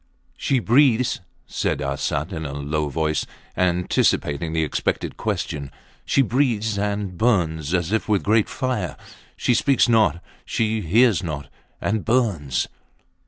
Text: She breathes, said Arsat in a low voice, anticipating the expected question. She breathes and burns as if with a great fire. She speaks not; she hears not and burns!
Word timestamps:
She 0.35 0.57
breathes, 0.57 1.19
said 1.45 1.79
Arsat 1.79 2.33
in 2.33 2.43
a 2.43 2.53
low 2.53 2.89
voice, 2.89 3.27
anticipating 3.55 4.51
the 4.51 4.63
expected 4.63 5.15
question. 5.15 5.69
She 6.05 6.23
breathes 6.23 6.75
and 6.75 7.19
burns 7.19 7.71
as 7.75 7.91
if 7.91 8.09
with 8.09 8.21
a 8.21 8.25
great 8.25 8.49
fire. 8.49 8.97
She 9.37 9.53
speaks 9.53 9.87
not; 9.87 10.19
she 10.43 10.81
hears 10.81 11.21
not 11.21 11.49
and 11.79 12.03
burns! 12.03 12.67